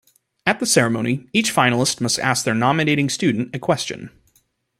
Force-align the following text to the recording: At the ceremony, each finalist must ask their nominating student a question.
At 0.47 0.59
the 0.59 0.65
ceremony, 0.65 1.27
each 1.31 1.53
finalist 1.53 2.01
must 2.01 2.17
ask 2.17 2.43
their 2.43 2.55
nominating 2.55 3.07
student 3.07 3.53
a 3.55 3.59
question. 3.59 4.09